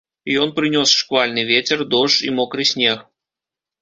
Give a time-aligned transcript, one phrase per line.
[0.43, 2.97] Ён прынёс шквальны вецер, дождж і мокры снег.